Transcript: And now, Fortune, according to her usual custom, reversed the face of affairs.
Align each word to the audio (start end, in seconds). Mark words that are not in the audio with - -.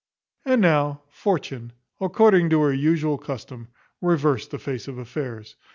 And 0.45 0.61
now, 0.63 1.03
Fortune, 1.09 1.73
according 1.99 2.49
to 2.49 2.61
her 2.63 2.73
usual 2.73 3.19
custom, 3.19 3.67
reversed 4.01 4.49
the 4.49 4.57
face 4.57 4.87
of 4.87 4.97
affairs. 4.97 5.55